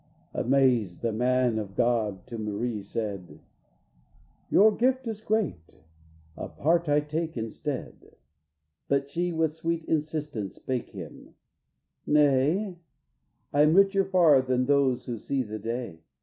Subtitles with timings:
[0.33, 3.39] Amazed, the man of God to Marie said:
[4.49, 5.75] "Your gift is great,
[6.35, 8.15] a part I take instead;"
[8.87, 11.35] But she, with sweet insistence, spake him,
[12.07, 12.79] "Nay,
[13.53, 16.01] I'm richer far than those who see the day.